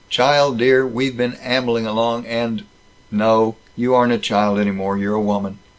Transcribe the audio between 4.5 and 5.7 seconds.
any more. You're a woman.